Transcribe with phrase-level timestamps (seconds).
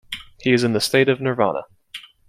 [0.39, 1.61] He is in the state of Nirvana.